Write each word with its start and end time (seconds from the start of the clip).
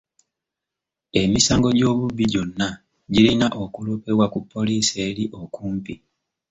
Emisango 1.21 1.69
gy'obubbi 1.77 2.25
gyonna 2.31 2.67
girina 3.13 3.47
okuloopebwa 3.63 4.25
ku 4.33 4.39
poliisi 4.51 4.95
eri 5.07 5.23
okumpi. 5.41 5.93